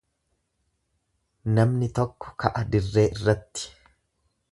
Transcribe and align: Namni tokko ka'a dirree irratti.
Namni 1.59 1.89
tokko 1.99 2.33
ka'a 2.45 2.65
dirree 2.71 3.05
irratti. 3.19 3.69